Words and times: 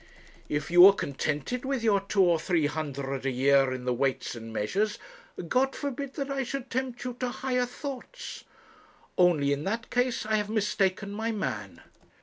If 0.49 0.71
you 0.71 0.83
are 0.87 0.93
contented 0.95 1.63
with 1.63 1.83
your 1.83 1.99
two 1.99 2.23
or 2.23 2.39
three 2.39 2.65
hundred 2.65 3.23
a 3.23 3.29
year 3.29 3.71
in 3.71 3.85
the 3.85 3.93
Weights 3.93 4.33
and 4.33 4.51
Measures, 4.51 4.97
God 5.47 5.75
forbid 5.75 6.15
that 6.15 6.31
I 6.31 6.41
should 6.41 6.71
tempt 6.71 7.03
you 7.03 7.13
to 7.19 7.29
higher 7.29 7.67
thoughts 7.67 8.43
only 9.15 9.53
in 9.53 9.63
that 9.65 9.91
case 9.91 10.25
I 10.25 10.37
have 10.37 10.49
mistaken 10.49 11.11
my 11.11 11.31
man.' 11.31 11.81